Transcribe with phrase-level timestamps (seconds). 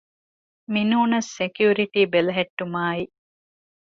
[0.73, 3.03] މިނޫނަސް ސެކިއުރިޓީ ބެލެހެއްޓުމާއި